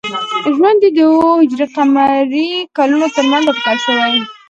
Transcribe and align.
ژوند 0.55 0.79
یې 0.85 0.89
د 0.97 0.99
او 1.07 1.15
ه 1.27 1.31
ق 1.75 1.77
کلونو 2.77 3.07
تر 3.15 3.25
منځ 3.31 3.45
اټکل 3.51 3.77
شوی. 3.85 4.13